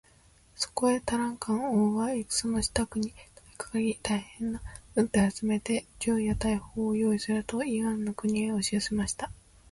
[0.55, 3.19] そこでタラカン王は戦のしたくに取
[3.51, 4.59] りかかり、大へんな
[4.95, 9.29] 軍隊を集めて、銃や大砲をよういすると、イワンの国へおしよせました。